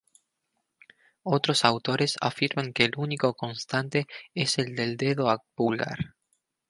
Otros 1.21 1.63
autores 1.63 2.15
afirman 2.21 2.73
que 2.73 2.85
el 2.85 2.93
único 2.97 3.35
constante 3.35 4.07
es 4.33 4.57
el 4.57 4.75
del 4.75 4.97
dedo 4.97 5.31
pulgar. 5.53 6.15